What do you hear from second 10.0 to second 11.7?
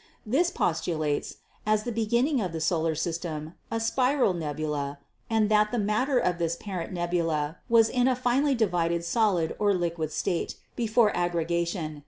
state before aggrega